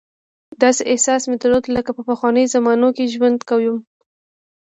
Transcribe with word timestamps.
داسې 0.61 0.81
احساس 0.91 1.21
مې 1.29 1.35
درلود 1.41 1.65
لکه 1.77 1.91
په 1.97 2.01
پخوانیو 2.09 2.51
زمانو 2.55 2.87
کې 2.95 3.11
ژوند 3.13 3.39
کوم. 3.49 3.77